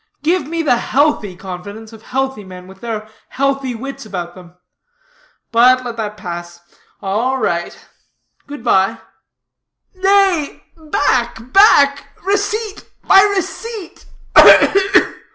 [0.23, 4.55] Give me the healthy confidence of healthy men, with their healthy wits about them.
[5.51, 6.59] But let that pass.
[7.03, 7.77] All right.
[8.47, 8.97] Good bye!"
[9.93, 14.07] "Nay, back, back receipt, my receipt!